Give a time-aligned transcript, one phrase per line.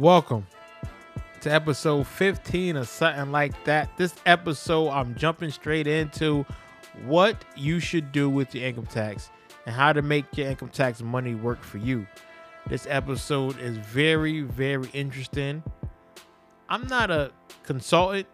[0.00, 0.46] Welcome
[1.42, 3.94] to episode 15 or something like that.
[3.98, 6.46] This episode, I'm jumping straight into
[7.04, 9.28] what you should do with your income tax
[9.66, 12.06] and how to make your income tax money work for you.
[12.66, 15.62] This episode is very, very interesting.
[16.70, 17.30] I'm not a
[17.62, 18.26] consultant,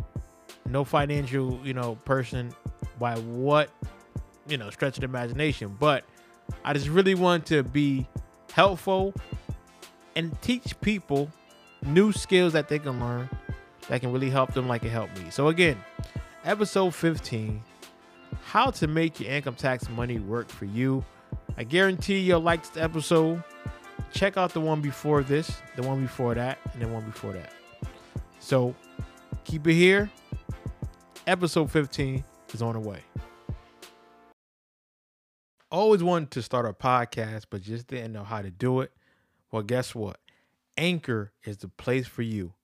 [0.66, 2.54] no financial, you know, person
[3.00, 3.70] by what,
[4.46, 6.04] you know, stretch of the imagination, but
[6.64, 8.06] I just really want to be
[8.52, 9.12] helpful
[10.14, 11.28] and teach people
[11.84, 13.28] new skills that they can learn
[13.88, 15.30] that can really help them like it helped me.
[15.30, 15.78] So again,
[16.44, 17.62] episode 15,
[18.44, 21.04] how to make your income tax money work for you.
[21.56, 23.42] I guarantee you'll like this episode.
[24.12, 27.52] Check out the one before this, the one before that, and the one before that.
[28.38, 28.74] So
[29.44, 30.10] keep it here.
[31.26, 33.00] Episode 15 is on the way.
[35.70, 38.92] Always wanted to start a podcast, but just didn't know how to do it.
[39.50, 40.18] Well, guess what?
[40.76, 42.54] Anchor is the place for you.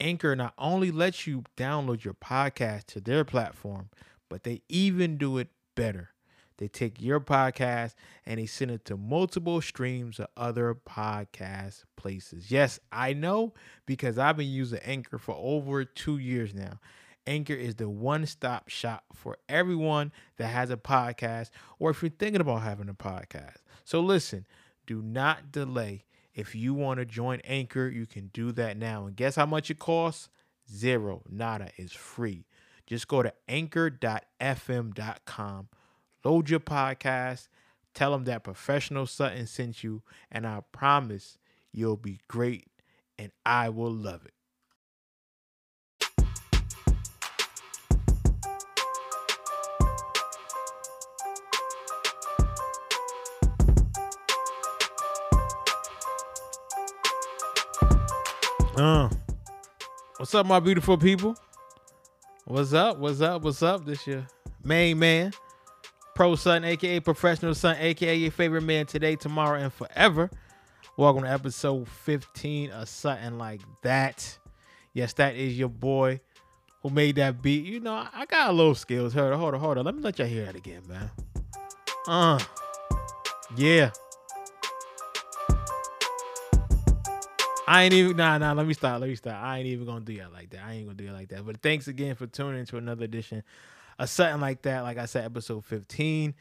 [0.00, 3.90] Anchor not only lets you download your podcast to their platform,
[4.28, 6.10] but they even do it better.
[6.58, 7.94] They take your podcast
[8.26, 12.50] and they send it to multiple streams of other podcast places.
[12.50, 13.54] Yes, I know
[13.86, 16.80] because I've been using Anchor for over two years now.
[17.26, 22.10] Anchor is the one stop shop for everyone that has a podcast or if you're
[22.10, 23.58] thinking about having a podcast.
[23.84, 24.46] So listen,
[24.86, 26.04] do not delay.
[26.38, 29.06] If you want to join Anchor, you can do that now.
[29.06, 30.28] And guess how much it costs?
[30.72, 31.22] Zero.
[31.28, 32.46] Nada is free.
[32.86, 33.98] Just go to anchor.fm.com,
[36.24, 37.48] load your podcast,
[37.92, 41.38] tell them that Professional Sutton sent you, and I promise
[41.72, 42.68] you'll be great
[43.18, 44.37] and I will love it.
[58.78, 59.10] Uh,
[60.18, 61.36] what's up, my beautiful people?
[62.44, 62.96] What's up?
[62.98, 63.42] What's up?
[63.42, 63.84] What's up?
[63.84, 64.24] This your
[64.62, 65.32] main man,
[66.14, 70.30] Pro Sutton, aka Professional Sutton, aka your favorite man today, tomorrow, and forever.
[70.96, 74.38] Welcome to episode 15 or something like that.
[74.92, 76.20] Yes, that is your boy
[76.82, 77.64] who made that beat.
[77.64, 79.12] You know, I got a little skills.
[79.12, 79.86] Hold on, hold on, hold on.
[79.86, 81.10] Let me let y'all hear that again, man.
[82.06, 82.38] Uh,
[83.56, 83.90] yeah.
[87.68, 88.52] I ain't even nah nah.
[88.52, 88.98] Let me stop.
[89.00, 89.42] Let me stop.
[89.42, 90.64] I ain't even gonna do that like that.
[90.64, 91.44] I ain't gonna do it like that.
[91.44, 93.42] But thanks again for tuning into another edition
[93.98, 94.80] of Sutton Like That.
[94.80, 96.34] Like I said, episode 15.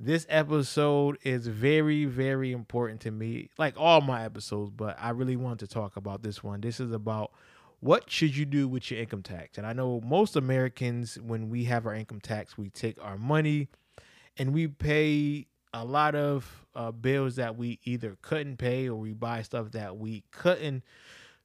[0.00, 4.70] This episode is very very important to me, like all my episodes.
[4.70, 6.60] But I really want to talk about this one.
[6.60, 7.30] This is about
[7.78, 9.58] what should you do with your income tax.
[9.58, 13.68] And I know most Americans, when we have our income tax, we take our money
[14.36, 19.12] and we pay a lot of uh, bills that we either couldn't pay or we
[19.12, 20.84] buy stuff that we couldn't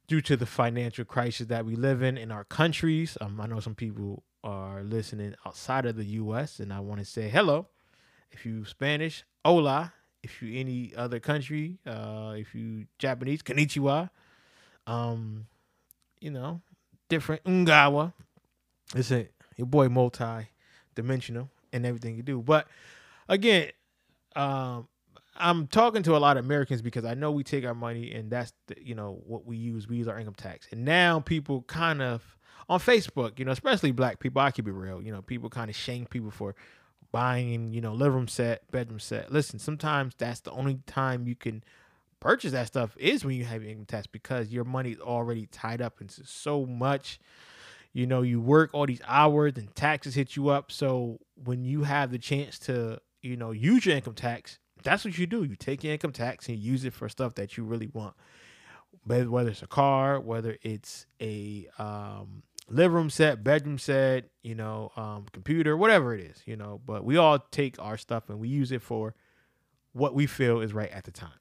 [0.07, 3.17] due to the financial crisis that we live in in our countries.
[3.19, 6.59] Um, I know some people are listening outside of the U.S.
[6.59, 7.67] and I want to say hello.
[8.31, 9.93] If you Spanish, hola.
[10.21, 14.09] If you any other country, uh, if you Japanese, konnichiwa.
[14.85, 15.47] Um,
[16.19, 16.61] you know,
[17.07, 18.13] different ungawa.
[18.93, 22.41] Listen, your boy multi-dimensional and everything you do.
[22.41, 22.67] But
[23.27, 23.71] again,
[24.39, 24.87] um,
[25.35, 28.29] I'm talking to a lot of Americans because I know we take our money and
[28.29, 29.87] that's the, you know what we use.
[29.87, 33.91] We use our income tax, and now people kind of on Facebook, you know, especially
[33.91, 34.41] black people.
[34.41, 35.01] I keep it real.
[35.01, 36.55] You know, people kind of shame people for
[37.11, 39.31] buying, you know, living room set, bedroom set.
[39.31, 41.63] Listen, sometimes that's the only time you can
[42.19, 46.01] purchase that stuff is when you have income tax because your money's already tied up
[46.01, 47.19] into so much.
[47.93, 50.71] You know, you work all these hours and taxes hit you up.
[50.71, 54.59] So when you have the chance to you know, use your income tax.
[54.83, 55.43] That's what you do.
[55.43, 58.15] You take your income tax and use it for stuff that you really want.
[59.05, 64.91] Whether it's a car, whether it's a um, living room set, bedroom set, you know,
[64.95, 66.81] um, computer, whatever it is, you know.
[66.85, 69.15] But we all take our stuff and we use it for
[69.93, 71.39] what we feel is right at the time.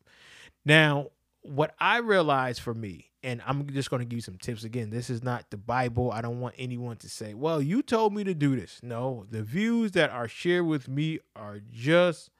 [0.65, 1.09] Now,
[1.43, 4.91] what I realized for me, and I'm just going to give you some tips again.
[4.91, 6.13] This is not the Bible.
[6.13, 8.81] I don't want anyone to say, well, you told me to do this.
[8.83, 12.31] No, the views that are shared with me are just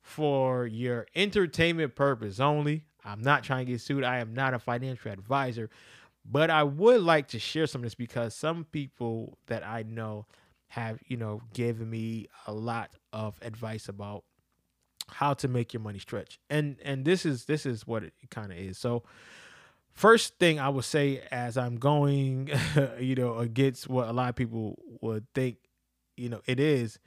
[0.00, 2.84] for your entertainment purpose only.
[3.04, 4.04] I'm not trying to get sued.
[4.04, 5.70] I am not a financial advisor,
[6.24, 10.26] but I would like to share some of this because some people that I know
[10.68, 14.24] have, you know, given me a lot of advice about
[15.10, 16.38] how to make your money stretch.
[16.50, 18.78] And and this is this is what it kind of is.
[18.78, 19.02] So
[19.92, 22.50] first thing I would say as I'm going,
[23.00, 25.56] you know, against what a lot of people would think,
[26.16, 26.98] you know, it is,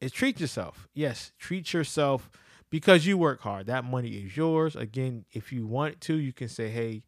[0.00, 0.88] is treat yourself.
[0.94, 2.30] Yes, treat yourself
[2.70, 3.66] because you work hard.
[3.66, 4.76] That money is yours.
[4.76, 7.02] Again, if you want to, you can say, hey,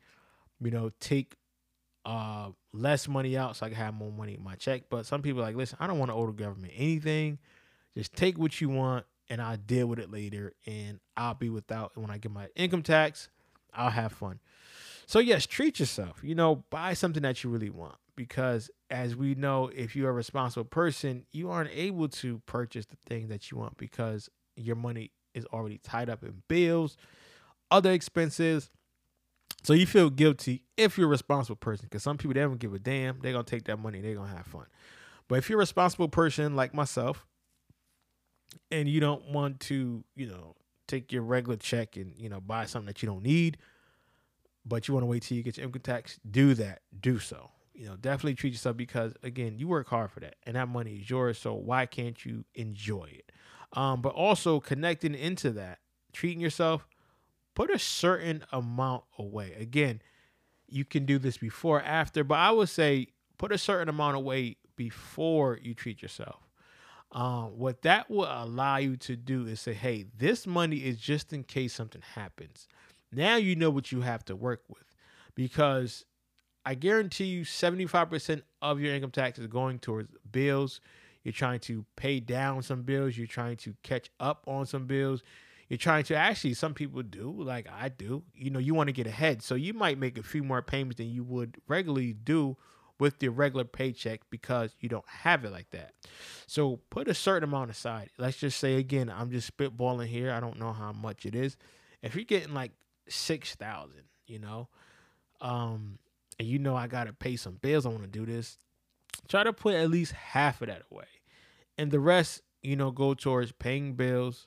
[0.61, 1.37] you know, take
[2.05, 4.85] uh less money out so I can have more money in my check.
[4.91, 7.39] But some people like, listen, I don't want to owe the government anything.
[7.97, 11.93] Just take what you want and I'll deal with it later and I'll be without
[11.97, 13.29] when I get my income tax,
[13.75, 14.41] I'll have fun.
[15.07, 16.21] So yes, treat yourself.
[16.23, 20.13] You know, buy something that you really want because as we know, if you're a
[20.13, 25.13] responsible person, you aren't able to purchase the thing that you want because your money
[25.35, 26.97] is already tied up in bills,
[27.71, 28.71] other expenses.
[29.63, 32.75] So you feel guilty if you're a responsible person because some people they don't give
[32.75, 33.21] a damn.
[33.21, 34.67] They're gonna take that money, they're gonna have fun.
[35.29, 37.27] But if you're a responsible person like myself,
[38.71, 40.55] and you don't want to, you know,
[40.87, 43.59] take your regular check and you know buy something that you don't need,
[44.65, 46.81] but you want to wait till you get your income tax, do that.
[47.01, 50.57] Do so you know, definitely treat yourself because again, you work hard for that, and
[50.57, 51.39] that money is yours.
[51.39, 53.31] So why can't you enjoy it?
[53.73, 55.79] Um, but also connecting into that,
[56.13, 56.89] treating yourself,
[57.55, 59.55] put a certain amount away.
[59.61, 60.03] Again,
[60.67, 64.57] you can do this before, after, but I would say put a certain amount away
[64.75, 66.48] before you treat yourself.
[67.11, 71.33] Um, what that will allow you to do is say, hey, this money is just
[71.33, 72.69] in case something happens.
[73.11, 74.85] Now you know what you have to work with
[75.35, 76.05] because
[76.67, 80.81] I guarantee you 75% of your income tax is going towards bills.
[81.23, 83.17] You're trying to pay down some bills.
[83.17, 85.23] You're trying to catch up on some bills.
[85.69, 88.23] You're trying to actually, some people do, like I do.
[88.35, 89.43] You know, you want to get ahead.
[89.43, 92.57] So you might make a few more payments than you would regularly do
[92.99, 95.93] with your regular paycheck because you don't have it like that.
[96.47, 98.11] So put a certain amount aside.
[98.19, 100.33] Let's just say again, I'm just spitballing here.
[100.33, 101.57] I don't know how much it is.
[102.03, 102.73] If you're getting like
[103.09, 103.93] 6,000,
[104.27, 104.69] you know,
[105.41, 105.99] um
[106.39, 108.59] and you know I gotta pay some bills, I want to do this.
[109.29, 111.07] Try to put at least half of that away,
[111.77, 114.47] and the rest, you know, go towards paying bills.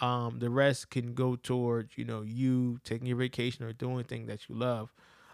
[0.00, 4.28] Um, the rest can go towards you know you taking your vacation or doing things
[4.28, 4.92] that you love.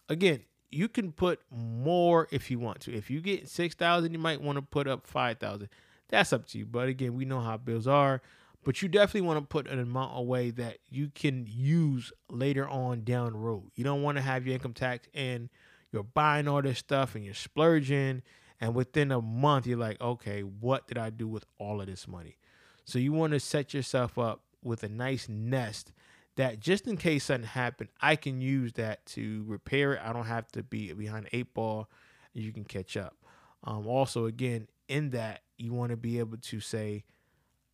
[0.09, 0.43] Again,
[0.75, 2.95] you can put more if you want to.
[2.95, 5.69] If you get six thousand, you might want to put up five thousand.
[6.09, 6.67] That's up to you.
[6.67, 8.21] But again, we know how bills are.
[8.65, 13.05] But you definitely want to put an amount away that you can use later on
[13.05, 13.71] down the road.
[13.75, 15.51] You don't want to have your income tax and
[15.95, 18.23] you're buying all this stuff and you're splurging
[18.61, 22.09] and within a month you're like okay what did i do with all of this
[22.09, 22.37] money
[22.85, 25.93] so you want to set yourself up with a nice nest
[26.37, 30.01] that just in case something happened i can use that to repair it.
[30.05, 31.89] I don't have to be behind eight ball.
[32.33, 33.17] You can catch up.
[33.63, 37.05] Um, also again in that you want to be able to say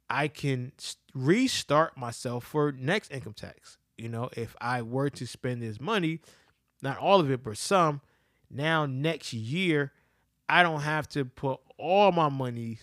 [0.09, 0.73] i can
[1.15, 3.79] restart myself for next income tax.
[3.97, 6.21] You know if i were to spend this money
[6.83, 8.01] not all of it but some
[8.51, 9.93] now next year
[10.51, 12.79] I don't have to put all my money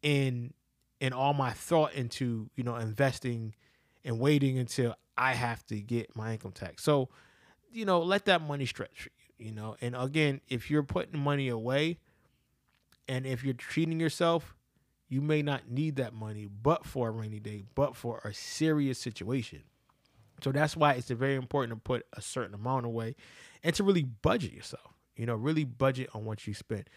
[0.00, 0.54] in
[1.00, 3.56] and all my thought into, you know, investing
[4.04, 6.82] and waiting until I have to get my income tax.
[6.82, 7.08] So,
[7.70, 9.76] you know, let that money stretch for you, you know.
[9.80, 11.98] And again, if you're putting money away
[13.08, 14.56] and if you're treating yourself,
[15.08, 18.98] you may not need that money but for a rainy day, but for a serious
[18.98, 19.62] situation.
[20.42, 23.14] So that's why it's very important to put a certain amount away
[23.62, 24.94] and to really budget yourself.
[25.16, 26.88] You know, really budget on what you spend.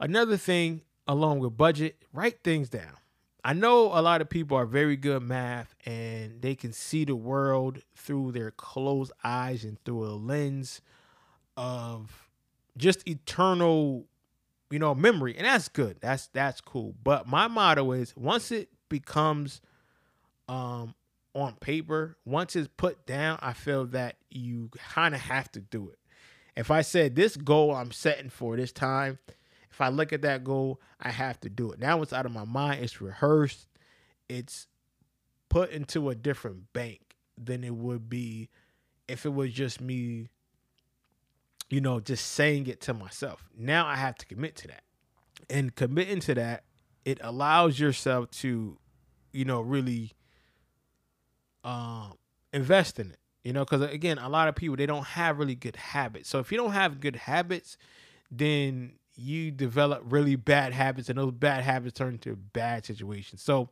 [0.00, 2.96] Another thing, along with budget, write things down.
[3.44, 7.16] I know a lot of people are very good math and they can see the
[7.16, 10.80] world through their closed eyes and through a lens
[11.56, 12.28] of
[12.76, 14.06] just eternal,
[14.70, 15.36] you know, memory.
[15.36, 15.98] And that's good.
[16.00, 16.94] That's that's cool.
[17.02, 19.60] But my motto is once it becomes
[20.48, 20.94] um
[21.34, 25.88] on paper, once it's put down, I feel that you kind of have to do
[25.90, 25.98] it.
[26.56, 29.18] If I said this goal I'm setting for this time,
[29.72, 31.80] if I look at that goal, I have to do it.
[31.80, 33.68] Now it's out of my mind, it's rehearsed,
[34.28, 34.66] it's
[35.48, 38.50] put into a different bank than it would be
[39.08, 40.28] if it was just me,
[41.70, 43.48] you know, just saying it to myself.
[43.56, 44.82] Now I have to commit to that.
[45.48, 46.64] And committing to that,
[47.06, 48.78] it allows yourself to,
[49.32, 50.12] you know, really
[51.64, 52.14] um,
[52.52, 53.18] invest in it.
[53.42, 56.28] You know, because again, a lot of people they don't have really good habits.
[56.28, 57.76] So if you don't have good habits,
[58.30, 63.42] then you develop really bad habits, and those bad habits turn into bad situations.
[63.42, 63.68] So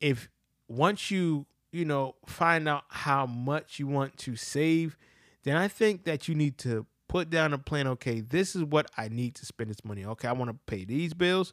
[0.00, 0.28] if
[0.68, 4.96] once you you know find out how much you want to save,
[5.42, 7.86] then I think that you need to put down a plan.
[7.88, 10.04] Okay, this is what I need to spend this money.
[10.04, 11.52] Okay, I want to pay these bills.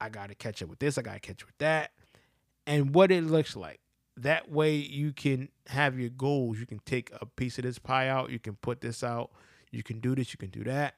[0.00, 0.98] I got to catch up with this.
[0.98, 1.92] I got to catch up with that,
[2.66, 3.80] and what it looks like
[4.16, 6.58] that way you can have your goals.
[6.58, 9.30] You can take a piece of this pie out, you can put this out,
[9.72, 10.94] you can do this, you can do that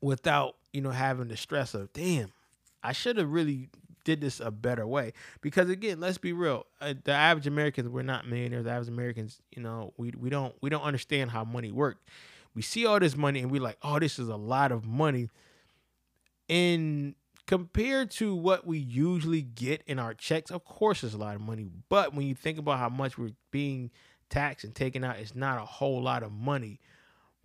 [0.00, 2.32] without, you know, having the stress of, damn,
[2.82, 3.68] I should have really
[4.04, 5.12] did this a better way.
[5.40, 8.64] Because again, let's be real, uh, the average Americans we're not millionaires.
[8.64, 12.00] The average Americans, you know, we we don't we don't understand how money works.
[12.54, 15.28] We see all this money and we're like, oh, this is a lot of money.
[16.48, 17.14] And
[17.46, 21.40] compared to what we usually get in our checks, of course, it's a lot of
[21.40, 21.68] money.
[21.88, 23.90] But when you think about how much we're being
[24.30, 26.80] taxed and taken out, it's not a whole lot of money.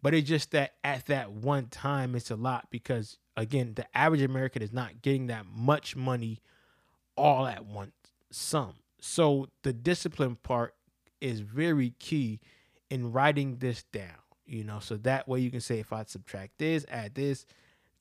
[0.05, 4.21] But it's just that at that one time, it's a lot because, again, the average
[4.21, 6.43] American is not getting that much money
[7.17, 7.95] all at once,
[8.29, 8.75] some.
[9.01, 10.75] So the discipline part
[11.21, 12.39] is very key
[12.91, 16.59] in writing this down, you know, so that way you can say, if I subtract
[16.59, 17.47] this, add this,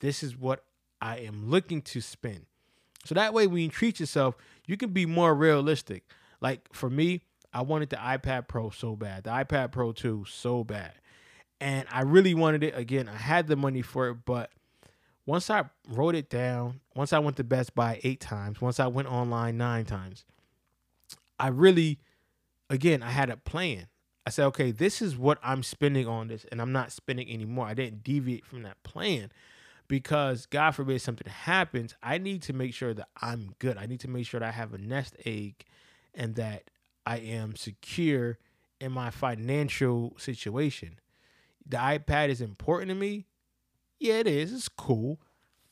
[0.00, 0.62] this is what
[1.00, 2.44] I am looking to spend.
[3.06, 6.04] So that way, when you treat yourself, you can be more realistic.
[6.42, 7.22] Like for me,
[7.54, 10.92] I wanted the iPad Pro so bad, the iPad Pro 2 so bad.
[11.64, 12.76] And I really wanted it.
[12.76, 14.50] Again, I had the money for it, but
[15.24, 18.86] once I wrote it down, once I went to Best Buy eight times, once I
[18.86, 20.26] went online nine times,
[21.40, 22.00] I really,
[22.68, 23.86] again, I had a plan.
[24.26, 27.64] I said, okay, this is what I'm spending on this, and I'm not spending anymore.
[27.64, 29.32] I didn't deviate from that plan
[29.88, 33.78] because God forbid something happens, I need to make sure that I'm good.
[33.78, 35.64] I need to make sure that I have a nest egg
[36.14, 36.64] and that
[37.06, 38.36] I am secure
[38.82, 40.98] in my financial situation.
[41.66, 43.26] The iPad is important to me.
[43.98, 44.52] Yeah, it is.
[44.52, 45.20] It's cool,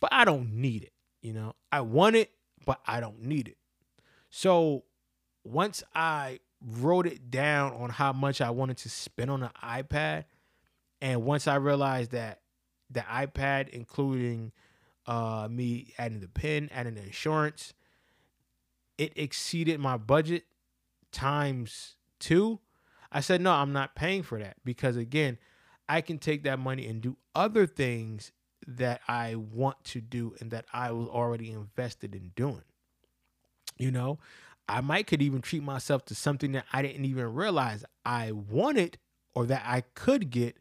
[0.00, 0.92] but I don't need it.
[1.20, 2.30] You know, I want it,
[2.64, 3.58] but I don't need it.
[4.30, 4.84] So
[5.44, 10.24] once I wrote it down on how much I wanted to spend on the iPad,
[11.00, 12.40] and once I realized that
[12.90, 14.52] the iPad, including
[15.06, 17.74] uh, me adding the pen, adding the insurance,
[18.98, 20.44] it exceeded my budget
[21.10, 22.60] times two.
[23.10, 25.38] I said, no, I'm not paying for that because, again,
[25.92, 28.32] I can take that money and do other things
[28.66, 32.62] that I want to do and that I was already invested in doing.
[33.76, 34.18] You know,
[34.66, 38.96] I might could even treat myself to something that I didn't even realize I wanted
[39.34, 40.56] or that I could get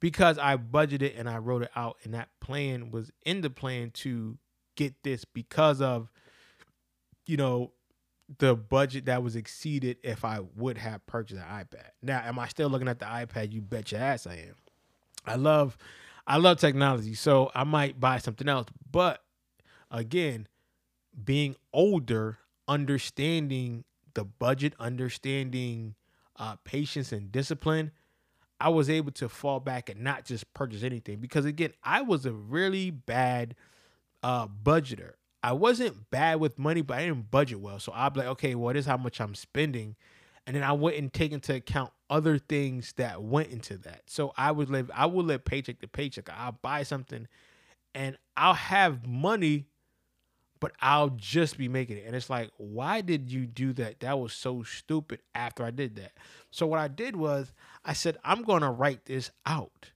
[0.00, 3.92] because I budgeted and I wrote it out, and that plan was in the plan
[4.02, 4.36] to
[4.74, 6.10] get this because of,
[7.24, 7.70] you know,
[8.38, 11.90] the budget that was exceeded if I would have purchased an iPad.
[12.02, 13.52] Now, am I still looking at the iPad?
[13.52, 14.54] You bet your ass I am.
[15.26, 15.76] I love,
[16.26, 18.68] I love technology, so I might buy something else.
[18.90, 19.22] But
[19.90, 20.46] again,
[21.22, 23.84] being older, understanding
[24.14, 25.94] the budget, understanding
[26.36, 27.90] uh, patience and discipline
[28.60, 32.26] I was able to fall back and not just purchase anything because again, I was
[32.26, 33.56] a really bad
[34.22, 35.12] uh budgeter.
[35.42, 37.78] I wasn't bad with money, but I didn't budget well.
[37.78, 39.96] So I'd be like, okay, well, this is how much I'm spending.
[40.46, 44.02] And then I wouldn't take into account other things that went into that.
[44.06, 46.28] So I would live, I would live paycheck to paycheck.
[46.30, 47.28] I'll buy something
[47.94, 49.66] and I'll have money
[50.60, 52.04] but I'll just be making it.
[52.06, 54.00] And it's like, why did you do that?
[54.00, 56.12] That was so stupid after I did that.
[56.50, 57.52] So what I did was
[57.84, 59.90] I said, I'm going to write this out.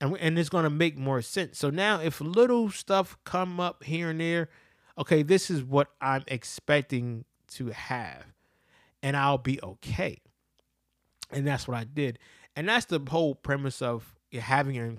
[0.00, 1.58] And, and it's going to make more sense.
[1.58, 4.50] So now if little stuff come up here and there,
[4.98, 8.24] okay, this is what I'm expecting to have.
[9.02, 10.18] And I'll be okay.
[11.30, 12.18] And that's what I did.
[12.56, 14.94] And that's the whole premise of having your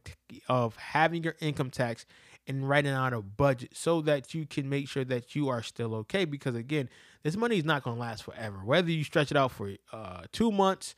[0.47, 2.05] of having your income tax
[2.47, 5.95] and writing out a budget so that you can make sure that you are still
[5.95, 6.25] okay.
[6.25, 6.89] Because again,
[7.23, 8.57] this money is not going to last forever.
[8.63, 10.95] Whether you stretch it out for uh, two months,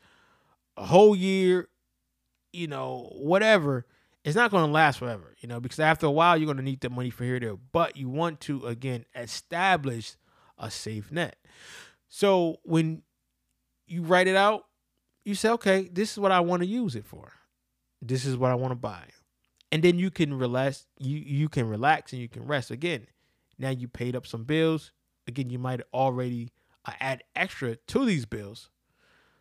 [0.76, 1.68] a whole year,
[2.52, 3.86] you know, whatever,
[4.28, 5.34] it's not going to last forever.
[5.40, 7.56] You know, because after a while, you're going to need the money for here there.
[7.56, 10.16] But you want to again establish
[10.58, 11.36] a safe net.
[12.08, 13.02] So when
[13.86, 14.66] you write it out,
[15.24, 17.32] you say, okay, this is what I want to use it for.
[18.00, 19.04] This is what I want to buy
[19.70, 23.06] and then you can relax you you can relax and you can rest again
[23.58, 24.92] now you paid up some bills
[25.26, 26.50] again you might already
[26.84, 28.70] uh, add extra to these bills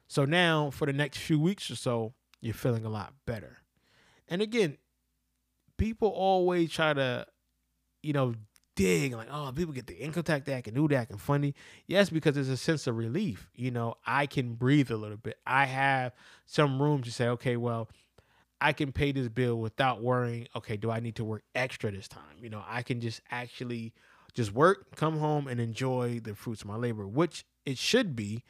[0.08, 3.58] so now for the next few weeks or so you're feeling a lot better
[4.30, 4.78] and again
[5.78, 7.26] people always try to
[8.04, 8.34] you know
[8.76, 11.56] dig like oh people get the income tax that can do that and funny
[11.88, 15.38] yes because there's a sense of relief you know i can breathe a little bit
[15.48, 16.12] i have
[16.46, 17.90] some room to say okay well
[18.60, 22.08] I can pay this bill without worrying, okay, do I need to work extra this
[22.08, 22.38] time?
[22.42, 23.94] You know, I can just actually
[24.34, 28.44] just work, come home and enjoy the fruits of my labor, which it should be.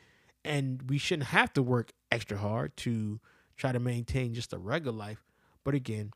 [0.46, 3.20] And we shouldn't have to work extra hard to
[3.58, 5.26] try to maintain just a regular life.
[5.68, 6.14] But again,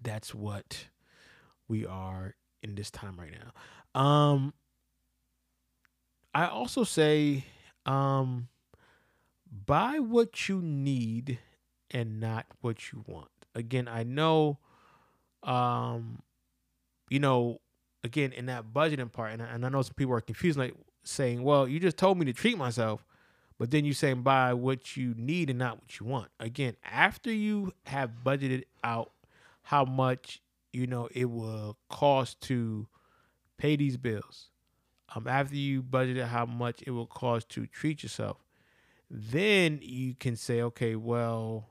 [0.00, 0.86] that's what
[1.68, 4.00] we are in this time right now.
[4.00, 4.54] Um
[6.34, 7.44] I also say
[7.84, 8.48] um
[9.66, 11.38] buy what you need
[11.90, 13.28] and not what you want.
[13.54, 14.56] Again, I know
[15.42, 16.22] um
[17.10, 17.60] you know,
[18.04, 20.74] again in that budgeting part, and I, and I know some people are confused, like
[21.04, 23.04] saying, "Well, you just told me to treat myself."
[23.58, 26.28] But then you saying buy what you need and not what you want.
[26.38, 29.12] Again, after you have budgeted out
[29.62, 32.86] how much you know it will cost to
[33.56, 34.50] pay these bills,
[35.14, 38.44] um, after you budgeted how much it will cost to treat yourself,
[39.10, 41.70] then you can say, okay, well,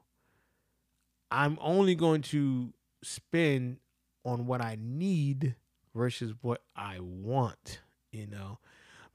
[1.30, 2.74] I'm only going to
[3.04, 3.78] spend
[4.24, 5.56] on what I need
[5.94, 8.60] versus what I want, you know,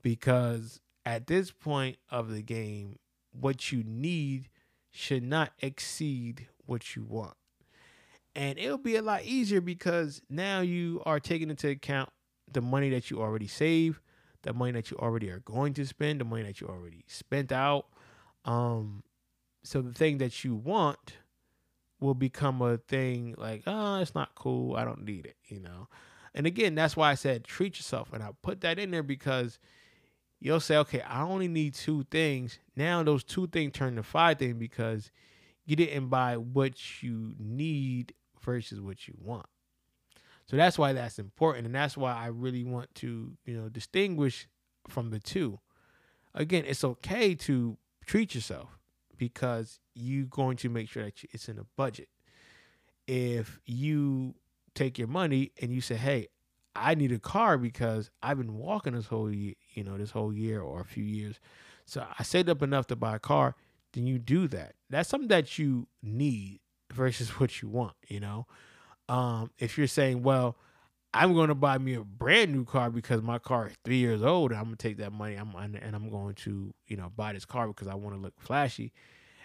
[0.02, 2.98] because at this point of the game,
[3.32, 4.48] what you need
[4.90, 7.34] should not exceed what you want.
[8.34, 12.10] And it'll be a lot easier because now you are taking into account
[12.50, 14.00] the money that you already save,
[14.42, 17.52] the money that you already are going to spend, the money that you already spent
[17.52, 17.86] out.
[18.44, 19.02] Um,
[19.62, 21.18] so the thing that you want
[22.00, 24.76] will become a thing like, oh, it's not cool.
[24.76, 25.88] I don't need it, you know.
[26.34, 28.12] And again, that's why I said treat yourself.
[28.12, 29.58] And I put that in there because
[30.40, 32.58] you'll say, okay, I only need two things.
[32.74, 35.10] Now those two things turn to five things because
[35.66, 39.46] you didn't buy what you need versus what you want.
[40.46, 41.66] So that's why that's important.
[41.66, 44.48] And that's why I really want to, you know, distinguish
[44.88, 45.60] from the two.
[46.34, 48.78] Again, it's okay to treat yourself
[49.16, 52.08] because you're going to make sure that it's in a budget.
[53.06, 54.34] If you
[54.74, 56.28] take your money and you say, "Hey,
[56.74, 60.32] I need a car because I've been walking this whole year, you know, this whole
[60.32, 61.40] year or a few years.
[61.84, 63.56] So I saved up enough to buy a car."
[63.92, 64.74] Then you do that.
[64.88, 66.60] That's something that you need
[66.92, 68.46] versus what you want, you know.
[69.08, 70.56] Um, if you're saying, "Well,
[71.12, 74.22] I'm going to buy me a brand new car because my car is three years
[74.22, 74.52] old.
[74.52, 75.34] I'm gonna take that money.
[75.34, 78.34] I'm and I'm going to you know buy this car because I want to look
[78.38, 78.92] flashy.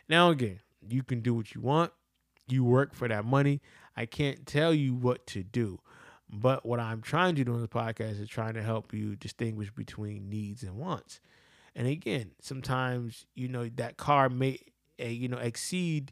[0.08, 1.91] Now again, you can do what you want.
[2.48, 3.62] You work for that money.
[3.98, 5.79] I can't tell you what to do.
[6.42, 9.72] But what I'm trying to do in this podcast is trying to help you distinguish
[9.72, 11.20] between needs and wants.
[11.75, 14.60] And again, sometimes you know that car may
[15.01, 16.12] uh, you know exceed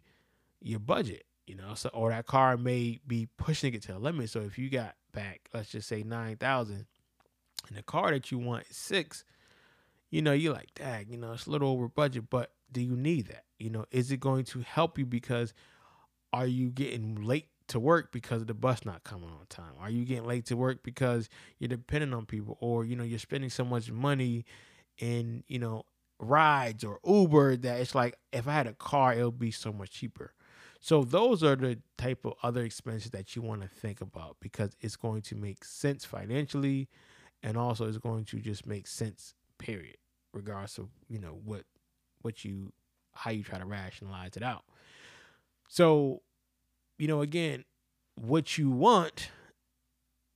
[0.61, 4.29] your budget, you know, so or that car may be pushing it to the limit.
[4.29, 6.85] So if you got back, let's just say nine thousand,
[7.67, 9.23] and the car that you want is six,
[10.09, 12.95] you know, you're like, dang, you know, it's a little over budget, but do you
[12.95, 13.45] need that?
[13.57, 15.53] You know, is it going to help you because
[16.33, 19.73] are you getting late to work because of the bus not coming on time?
[19.79, 23.19] Are you getting late to work because you're depending on people or you know you're
[23.19, 24.45] spending so much money
[24.97, 25.83] in, you know,
[26.19, 29.73] rides or Uber that it's like if I had a car it would be so
[29.73, 30.33] much cheaper.
[30.79, 34.75] So those are the type of other expenses that you want to think about because
[34.81, 36.89] it's going to make sense financially
[37.41, 39.97] and also it's going to just make sense period
[40.33, 41.63] regardless of, you know, what
[42.21, 42.71] what you
[43.15, 44.63] how you try to rationalize it out.
[45.67, 46.21] So,
[46.97, 47.65] you know, again,
[48.15, 49.29] what you want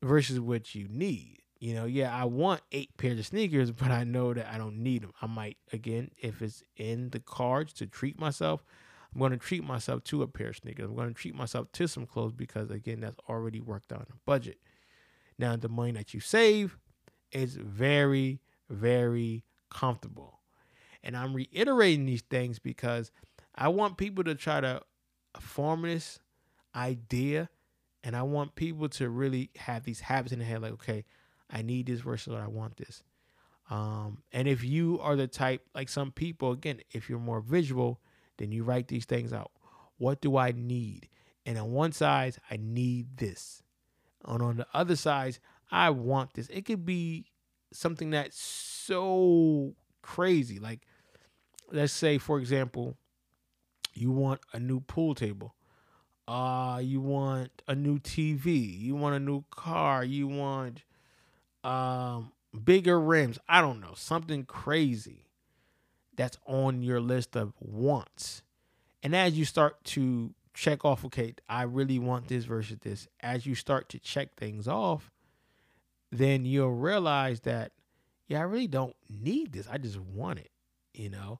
[0.02, 1.39] versus what you need.
[1.60, 4.78] You know, yeah, I want eight pairs of sneakers, but I know that I don't
[4.78, 5.13] need them.
[5.22, 8.63] I might, again, if it's in the cards to treat myself,
[9.13, 10.86] I'm going to treat myself to a pair of sneakers.
[10.86, 14.13] I'm going to treat myself to some clothes because, again, that's already worked out in
[14.13, 14.60] a budget.
[15.39, 16.78] Now, the money that you save
[17.32, 18.39] is very,
[18.70, 20.39] very comfortable.
[21.04, 23.12] And I'm reiterating these things because
[23.56, 24.82] I want people to try to
[25.39, 26.20] form this
[26.75, 27.49] idea
[28.03, 31.03] and I want people to really have these habits in their head like, okay,
[31.49, 33.03] I need this versus I want this.
[33.69, 37.99] Um, and if you are the type, like some people, again, if you're more visual,
[38.38, 39.51] then you write these things out.
[39.97, 41.10] What do I need?
[41.45, 43.63] And on one side, I need this.
[44.25, 45.39] And on the other side,
[45.71, 46.47] I want this.
[46.47, 47.25] It could be
[47.73, 50.60] something that's so crazy.
[50.60, 50.82] Like,
[51.71, 52.95] let's say, for example,
[53.93, 55.56] you want a new pool table.
[56.28, 58.80] Uh, you want a new TV.
[58.80, 60.04] You want a new car.
[60.04, 60.84] You want
[61.63, 62.32] um
[62.63, 63.40] bigger rims.
[63.48, 65.26] I don't know, something crazy
[66.16, 68.42] that's on your list of wants.
[69.04, 73.46] And as you start to check off, okay, I really want this versus this, as
[73.46, 75.12] you start to check things off,
[76.12, 77.72] then you'll realize that
[78.28, 79.68] yeah, I really don't need this.
[79.72, 80.52] I just want it,
[80.94, 81.40] you know?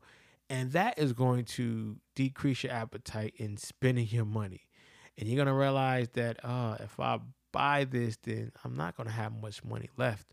[0.50, 4.67] And that is going to decrease your appetite in spending your money.
[5.18, 7.20] And you're to realize that, uh, if I
[7.52, 10.28] buy this, then I'm not to have much money left.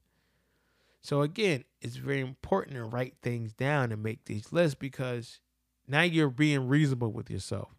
[1.00, 5.40] So, again, it's very important to write things down and make these lists because
[5.86, 7.74] now you're being reasonable with yourself.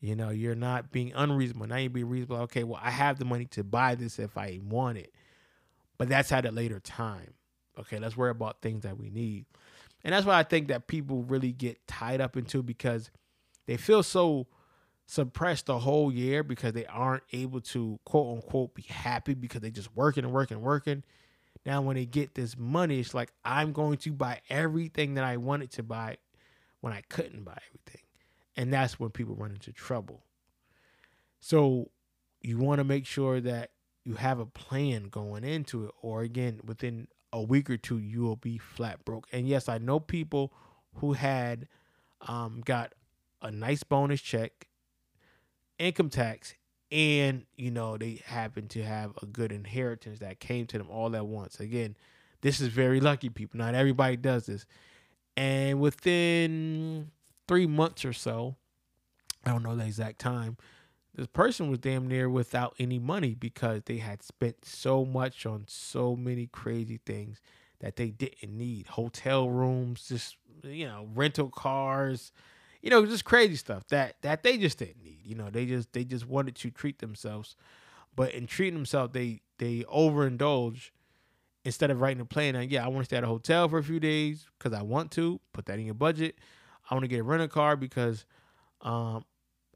[0.00, 1.66] You know, you're not being unreasonable.
[1.66, 2.42] Now you're being reasonable.
[2.42, 5.12] Okay, well, I have the money to buy this if I want it,
[5.98, 7.34] but that's at a later time.
[7.78, 9.46] Okay, let's worry about things that we need.
[10.04, 13.10] And that's why I think that people really get tied up into because
[13.66, 14.46] they feel so
[15.06, 19.70] suppress the whole year because they aren't able to quote unquote be happy because they
[19.70, 21.02] just working and working and working.
[21.66, 25.36] Now when they get this money, it's like I'm going to buy everything that I
[25.36, 26.18] wanted to buy
[26.80, 28.02] when I couldn't buy everything.
[28.56, 30.22] And that's when people run into trouble.
[31.40, 31.90] So
[32.40, 33.70] you want to make sure that
[34.04, 38.22] you have a plan going into it, or again, within a week or two, you
[38.22, 39.26] will be flat broke.
[39.32, 40.52] And yes, I know people
[40.96, 41.66] who had
[42.20, 42.92] um, got
[43.42, 44.68] a nice bonus check,
[45.78, 46.54] income tax,
[46.90, 51.14] and you know they happen to have a good inheritance that came to them all
[51.16, 51.60] at once.
[51.60, 51.96] Again,
[52.40, 53.58] this is very lucky people.
[53.58, 54.66] Not everybody does this.
[55.36, 57.10] And within
[57.48, 58.56] three months or so,
[59.44, 60.56] I don't know the exact time,
[61.14, 65.64] this person was damn near without any money because they had spent so much on
[65.68, 67.40] so many crazy things
[67.80, 72.32] that they didn't need hotel rooms just you know rental cars
[72.84, 75.92] you know just crazy stuff that that they just didn't need you know they just
[75.94, 77.56] they just wanted to treat themselves
[78.16, 80.90] but in treating themselves they they overindulge
[81.64, 83.78] instead of writing a plan like yeah i want to stay at a hotel for
[83.78, 86.36] a few days because i want to put that in your budget
[86.90, 88.26] i want to get a rental car because
[88.82, 89.24] um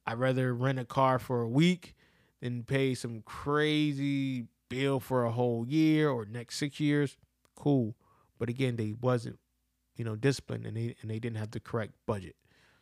[0.06, 1.94] I'd rather rent a car for a week
[2.40, 7.16] than pay some crazy bill for a whole year or next six years.
[7.56, 7.94] Cool.
[8.38, 9.38] But again, they wasn't,
[9.96, 12.36] you know, disciplined and they and they didn't have the correct budget.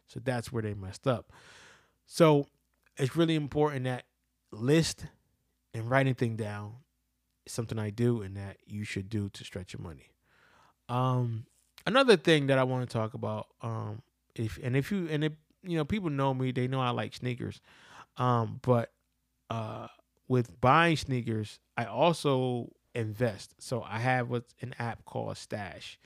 [0.07, 1.33] So that's where they messed up.
[2.07, 2.47] So
[2.97, 4.05] it's really important that
[4.53, 5.07] list
[5.75, 6.75] and writing thing down
[7.45, 10.11] is something I do and that you should do to stretch your money.
[10.89, 11.47] Um
[11.87, 14.03] another thing that I want to talk about, um,
[14.35, 15.33] if and if you and if
[15.67, 16.53] you know, people know me.
[16.53, 17.61] They know I like sneakers.
[18.17, 18.93] Um, but
[19.51, 19.89] uh,
[20.29, 23.55] with buying sneakers, I also invest.
[23.59, 25.99] So I have what's an app called Stash,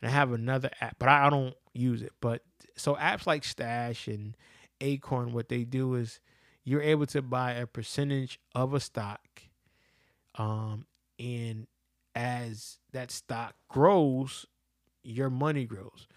[0.00, 2.12] and I have another app, but I don't use it.
[2.20, 2.42] But
[2.76, 4.36] so apps like Stash and
[4.80, 6.20] Acorn, what they do is
[6.64, 9.20] you're able to buy a percentage of a stock,
[10.34, 10.86] um,
[11.18, 11.66] and
[12.14, 14.46] as that stock grows,
[15.02, 16.08] your money grows.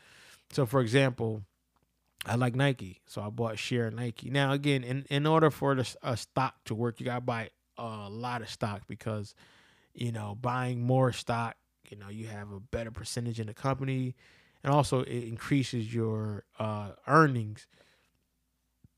[0.52, 1.44] So, for example,
[2.26, 4.30] I like Nike, so I bought share Nike.
[4.30, 8.10] Now, again, in, in order for the, a stock to work, you gotta buy a
[8.10, 9.36] lot of stock because,
[9.94, 11.56] you know, buying more stock,
[11.90, 14.16] you know, you have a better percentage in the company,
[14.64, 17.68] and also it increases your uh, earnings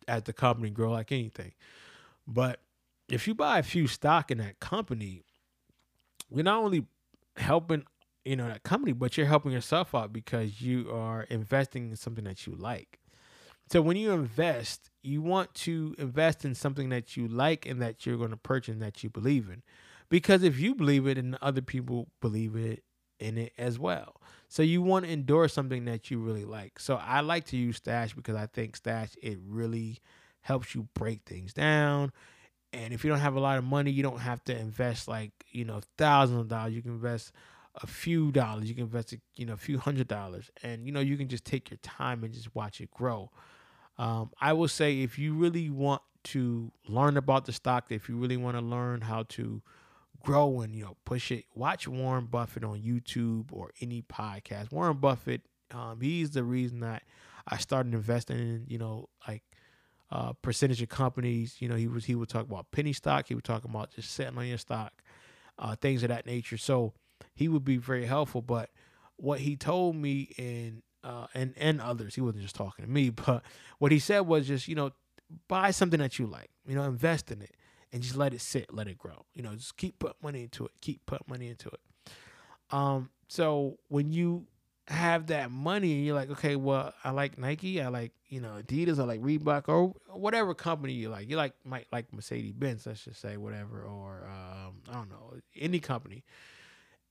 [0.07, 1.53] as the company grow, like anything.
[2.27, 2.59] But
[3.07, 5.23] if you buy a few stock in that company,
[6.33, 6.85] you're not only
[7.37, 7.85] helping
[8.25, 12.23] you know that company, but you're helping yourself out because you are investing in something
[12.25, 12.99] that you like.
[13.71, 18.05] So when you invest, you want to invest in something that you like and that
[18.05, 19.63] you're going to purchase and that you believe in.
[20.11, 22.83] Because if you believe it and other people believe it
[23.17, 24.19] in it as well.
[24.49, 26.79] So you want to endorse something that you really like.
[26.79, 29.99] So I like to use Stash because I think Stash it really
[30.41, 32.11] helps you break things down.
[32.73, 35.31] And if you don't have a lot of money, you don't have to invest like,
[35.51, 36.73] you know, thousands of dollars.
[36.73, 37.31] You can invest
[37.81, 38.67] a few dollars.
[38.67, 40.51] You can invest, you know, a few hundred dollars.
[40.61, 43.31] And, you know, you can just take your time and just watch it grow.
[43.97, 48.17] Um, I will say if you really want to learn about the stock, if you
[48.17, 49.61] really want to learn how to
[50.23, 54.71] grow and you know push it, watch Warren Buffett on YouTube or any podcast.
[54.71, 55.41] Warren Buffett,
[55.73, 57.03] um, he's the reason that
[57.47, 59.43] I started investing in you know like
[60.11, 61.55] uh, percentage of companies.
[61.59, 63.27] You know, he was he would talk about penny stock.
[63.27, 64.93] He would talk about just sitting on your stock,
[65.59, 66.57] uh, things of that nature.
[66.57, 66.93] So
[67.33, 68.41] he would be very helpful.
[68.41, 68.69] But
[69.17, 72.15] what he told me and uh, and and others.
[72.15, 73.43] He wasn't just talking to me, but
[73.79, 74.91] what he said was just you know
[75.47, 77.55] buy something that you like, you know, invest in it,
[77.93, 79.25] and just let it sit, let it grow.
[79.33, 81.79] You know, just keep putting money into it, keep putting money into it.
[82.71, 84.47] Um, so when you
[84.87, 88.57] have that money and you're like, okay, well, I like Nike, I like you know
[88.61, 91.29] Adidas, I like Reebok, or whatever company you like.
[91.29, 95.35] You like might like Mercedes Benz, let's just say whatever, or um, I don't know
[95.59, 96.23] any company,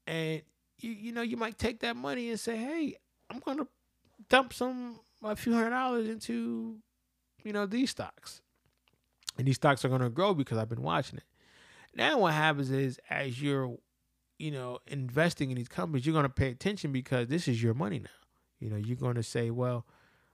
[0.07, 0.43] and
[0.79, 2.97] you you know you might take that money and say, hey,
[3.31, 3.67] I'm gonna
[4.29, 6.77] dump some a few hundred dollars into
[7.45, 8.43] you know these stocks
[9.39, 11.25] and these stocks are going to grow because i've been watching it.
[11.95, 13.77] Now what happens is as you're
[14.39, 17.75] you know investing in these companies you're going to pay attention because this is your
[17.75, 18.11] money now.
[18.59, 19.87] You know you're going to say well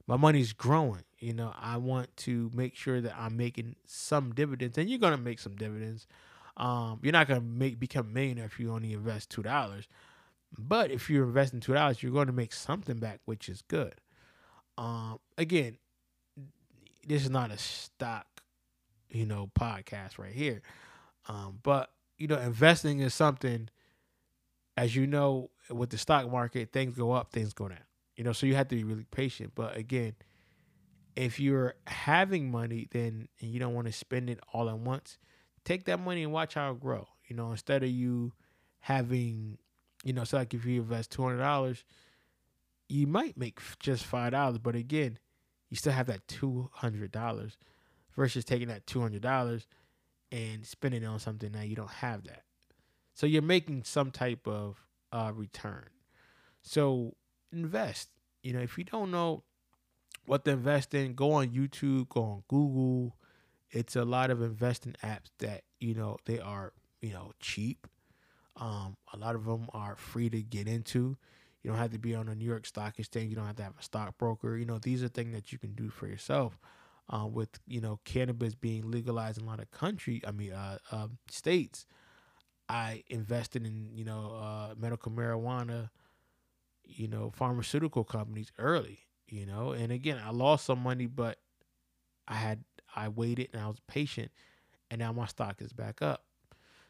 [0.07, 1.05] my money's growing.
[1.19, 5.17] You know i want to make sure that i'm making some dividends and you're going
[5.17, 6.07] to make some dividends.
[6.57, 9.89] Um, you're not going to make become a millionaire if you only invest two dollars.
[10.59, 13.95] But if you're investing two dollars, you're going to make something back, which is good.
[14.79, 15.79] Um, again,
[17.07, 18.27] this is not a stock,
[19.17, 20.63] you know, podcast right here.
[21.29, 23.69] Um, but you know, investing is something,
[24.77, 27.79] as you know, with the stock market, things go up, things go down.
[28.17, 29.53] You know, so you have to be really patient.
[29.55, 30.15] But again,
[31.15, 35.19] if you're having money, then and you don't want to spend it all at once,
[35.65, 37.09] take that money and watch how it grow.
[37.27, 38.33] You know, instead of you
[38.81, 39.59] having,
[40.05, 41.85] you know, so like if you invest two hundred dollars,
[42.89, 45.19] you might make just five dollars, but again,
[45.69, 47.57] you still have that two hundred dollars
[48.17, 49.67] versus taking that two hundred dollars
[50.33, 52.43] and spending it on something that you don't have that.
[53.15, 55.89] So you're making some type of uh, return.
[56.63, 57.15] So
[57.53, 58.11] invest.
[58.43, 59.45] You know, if you don't know
[60.27, 63.17] what to invest in, go on YouTube, go on Google.
[63.71, 67.87] It's a lot of investing apps that you know they are you know cheap.
[68.57, 71.17] Um, a lot of them are free to get into.
[71.63, 73.29] You don't have to be on a New York Stock Exchange.
[73.29, 74.57] You don't have to have a stockbroker.
[74.57, 76.59] You know, these are things that you can do for yourself.
[77.09, 80.79] Uh, with you know cannabis being legalized in a lot of country, I mean uh,
[80.91, 81.87] uh, states,
[82.69, 85.91] I invested in you know uh, medical marijuana,
[86.85, 89.01] you know pharmaceutical companies early.
[89.29, 91.39] You know, and again, I lost some money, but
[92.29, 92.65] I had
[92.95, 94.31] I waited and I was patient,
[94.91, 96.25] and now my stock is back up.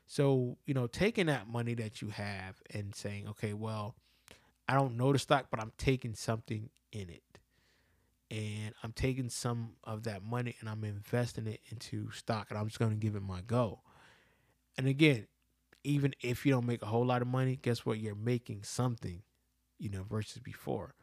[0.06, 3.96] So you know, taking that money that you have and saying, okay, well,
[4.68, 7.22] I don't know the stock, but I'm taking something in it.
[8.30, 12.66] And I'm taking some of that money and I'm investing it into stock and I'm
[12.66, 13.80] just going to give it my go.
[14.76, 15.26] And again,
[15.84, 17.98] even if you don't make a whole lot of money, guess what?
[17.98, 19.22] You're making something,
[19.78, 20.94] you know, versus before.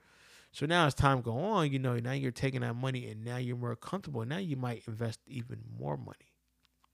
[0.52, 3.38] So now as time go on, you know, now you're taking that money and now
[3.38, 4.26] you're more comfortable.
[4.26, 6.34] Now you might invest even more money.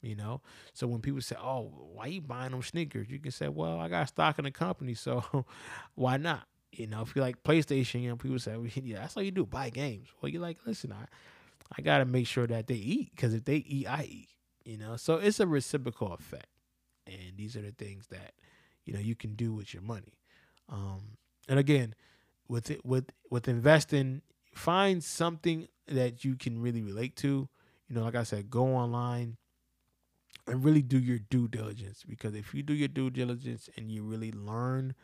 [0.01, 0.41] You know,
[0.73, 3.89] so when people say, "Oh, why you buying them sneakers?" You can say, "Well, I
[3.89, 5.45] got stock in the company, so
[5.95, 9.17] why not?" You know, if you like PlayStation, you know, people say, well, "Yeah, that's
[9.17, 11.05] all you do, buy games." Well, you're like, "Listen, I,
[11.77, 14.29] I got to make sure that they eat because if they eat, I eat."
[14.65, 16.47] You know, so it's a reciprocal effect,
[17.07, 18.33] and these are the things that
[18.85, 20.13] you know you can do with your money.
[20.69, 21.95] Um, and again,
[22.47, 24.21] with it, with with investing,
[24.53, 27.49] find something that you can really relate to.
[27.87, 29.37] You know, like I said, go online
[30.47, 34.03] and really do your due diligence because if you do your due diligence and you
[34.03, 34.95] really learn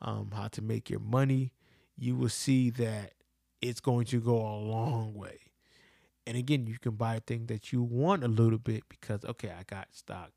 [0.00, 1.52] um, how to make your money,
[1.96, 3.12] you will see that
[3.60, 5.38] it's going to go a long way.
[6.26, 9.50] And again, you can buy a thing that you want a little bit because okay,
[9.50, 10.30] I got stock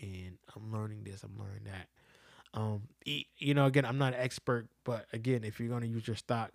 [0.00, 1.88] and I'm learning this, I'm learning that.
[2.52, 6.06] Um, you know, again, I'm not an expert, but again, if you're going to use
[6.06, 6.50] your stock,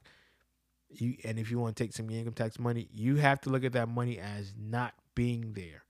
[0.89, 3.63] you and if you want to take some income tax money, you have to look
[3.63, 5.83] at that money as not being there.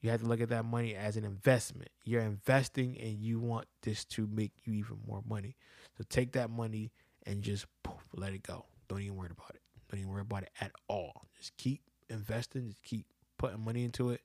[0.00, 1.90] You have to look at that money as an investment.
[2.04, 5.56] You're investing and you want this to make you even more money.
[5.98, 6.92] So take that money
[7.26, 8.66] and just poof, let it go.
[8.88, 9.60] Don't even worry about it.
[9.90, 11.26] Don't even worry about it at all.
[11.36, 12.68] Just keep investing.
[12.68, 13.06] Just keep
[13.36, 14.22] putting money into it.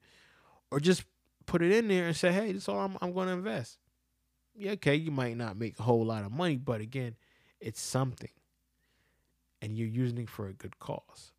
[0.71, 1.03] Or just
[1.45, 3.77] put it in there and say, hey, this is all I'm, I'm going to invest.
[4.55, 7.15] Yeah, okay, you might not make a whole lot of money, but again,
[7.59, 8.29] it's something.
[9.62, 11.31] And you're using it for a good cause.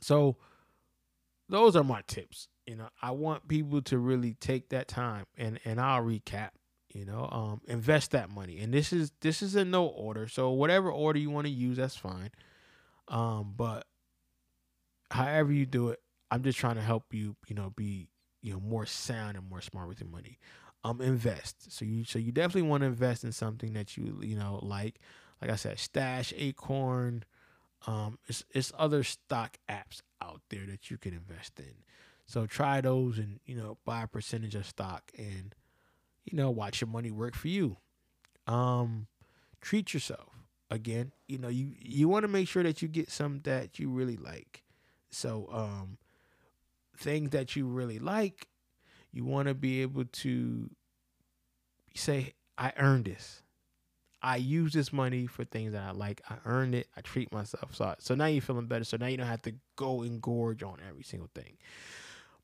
[0.00, 0.36] So
[1.48, 5.58] those are my tips you know i want people to really take that time and
[5.64, 6.50] and i'll recap
[6.92, 8.58] you know um invest that money.
[8.60, 10.28] And this is this is in no order.
[10.28, 12.30] So whatever order you want to use that's fine.
[13.08, 13.86] Um but
[15.10, 16.00] however you do it
[16.30, 18.08] i'm just trying to help you you know be
[18.42, 20.38] you know more sound and more smart with your money.
[20.84, 21.72] Um invest.
[21.72, 24.98] So you so you definitely want to invest in something that you you know like
[25.42, 27.24] like i said stash acorn
[27.86, 31.84] um it's, it's other stock apps out there that you can invest in.
[32.26, 35.54] So try those and, you know, buy a percentage of stock and,
[36.24, 37.76] you know, watch your money work for you.
[38.46, 39.06] Um,
[39.60, 40.28] treat yourself.
[40.70, 43.90] Again, you know, you you want to make sure that you get some that you
[43.90, 44.62] really like.
[45.10, 45.98] So, um,
[46.96, 48.46] things that you really like,
[49.12, 50.70] you want to be able to
[51.94, 53.42] say, I earned this.
[54.22, 56.20] I use this money for things that I like.
[56.28, 56.88] I earned it.
[56.96, 57.74] I treat myself.
[57.74, 58.84] So, so now you're feeling better.
[58.84, 61.56] So now you don't have to go and gorge on every single thing.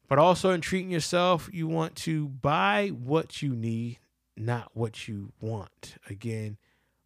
[0.08, 3.98] But also in treating yourself, you want to buy what you need,
[4.36, 5.96] not what you want.
[6.08, 6.58] Again,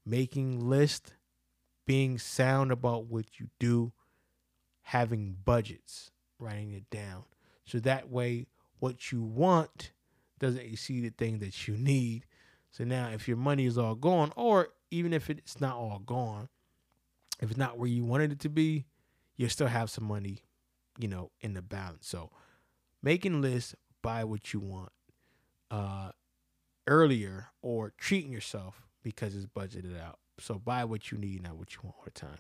[0.04, 1.12] making lists,
[1.86, 3.92] being sound about what you do,
[4.82, 7.24] having budgets, writing it down.
[7.64, 8.46] So that way
[8.80, 9.92] what you want
[10.38, 12.26] doesn't exceed the thing that you need.
[12.70, 16.48] So now if your money is all gone, or even if it's not all gone,
[17.40, 18.84] if it's not where you wanted it to be,
[19.36, 20.42] you still have some money,
[20.98, 22.06] you know, in the balance.
[22.06, 22.30] So
[23.02, 24.92] making lists, buy what you want
[25.70, 26.10] uh,
[26.86, 30.18] earlier or treating yourself because it's budgeted out.
[30.38, 32.38] So buy what you need, not what you want all the time.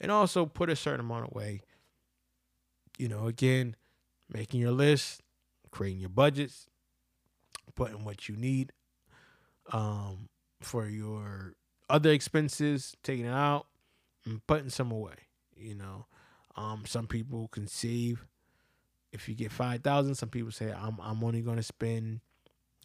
[0.00, 1.62] And also put a certain amount away.
[2.98, 3.76] You know, again,
[4.28, 5.22] making your list,
[5.70, 6.66] creating your budgets,
[7.74, 8.72] putting what you need
[9.72, 10.28] um,
[10.60, 11.54] for your
[11.88, 13.66] other expenses, taking it out,
[14.24, 15.14] and putting some away.
[15.56, 16.06] You know,
[16.56, 18.26] Um, some people can save
[19.12, 20.14] if you get five thousand.
[20.14, 22.20] Some people say I'm I'm only going to spend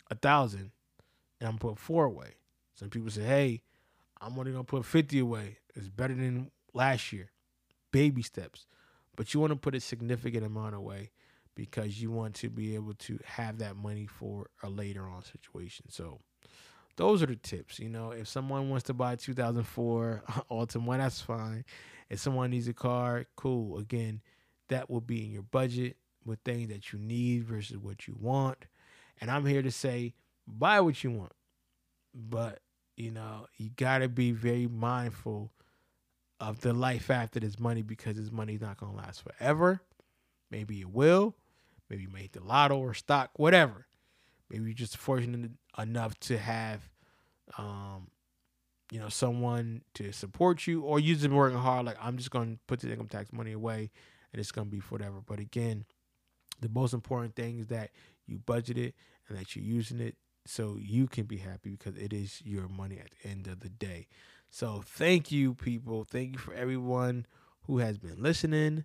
[0.09, 0.71] a thousand,
[1.39, 2.35] and I'm put four away.
[2.75, 3.61] Some people say, hey,
[4.19, 5.57] I'm only going to put fifty away.
[5.75, 7.31] It's better than last year.
[7.91, 8.65] Baby steps,
[9.15, 11.11] but you want to put a significant amount away
[11.55, 15.85] because you want to be able to have that money for a later on situation.
[15.89, 16.21] So
[16.95, 17.79] those are the tips.
[17.79, 21.65] You know, if someone wants to buy 2004 Altima, that's fine.
[22.09, 23.77] If someone needs a car, cool.
[23.77, 24.21] Again,
[24.69, 28.65] that will be in your budget with things that you need versus what you want.
[29.19, 30.13] And I'm here to say,
[30.47, 31.33] buy what you want.
[32.13, 32.59] But,
[32.97, 35.51] you know, you got to be very mindful
[36.39, 39.81] of the life after this money because this money's not going to last forever.
[40.49, 41.35] Maybe it will.
[41.89, 43.85] Maybe you make the lotto or stock, whatever.
[44.49, 46.89] Maybe you're just fortunate enough to have,
[47.57, 48.07] um,
[48.91, 51.85] you know, someone to support you, or you just working hard.
[51.85, 53.91] Like I'm just gonna put the income tax money away,
[54.33, 55.21] and it's gonna be forever.
[55.25, 55.85] But again,
[56.61, 57.91] the most important thing is that
[58.25, 58.95] you budget it
[59.27, 62.99] and that you're using it so you can be happy because it is your money
[62.99, 64.07] at the end of the day.
[64.49, 66.03] So thank you, people.
[66.03, 67.25] Thank you for everyone
[67.67, 68.83] who has been listening.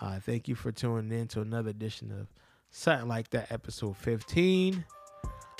[0.00, 2.28] Uh, thank you for tuning in to another edition of
[2.70, 4.84] Sutton Like That, episode 15.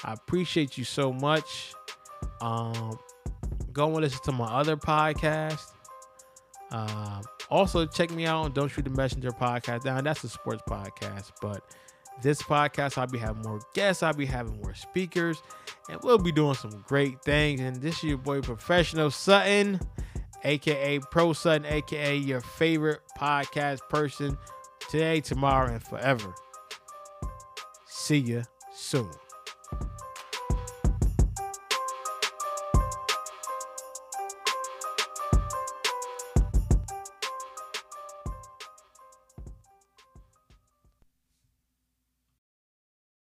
[0.05, 1.73] I appreciate you so much.
[2.41, 2.99] Um,
[3.73, 5.65] go and listen to my other podcast.
[6.71, 9.85] Um, also, check me out on Don't Shoot the Messenger podcast.
[9.85, 11.63] Now, that's a sports podcast, but
[12.23, 15.43] this podcast, I'll be having more guests, I'll be having more speakers,
[15.89, 17.61] and we'll be doing some great things.
[17.61, 19.81] And this is your boy, Professional Sutton,
[20.45, 24.37] aka Pro Sutton, aka your favorite podcast person
[24.89, 26.35] today, tomorrow, and forever.
[27.87, 29.11] See you soon.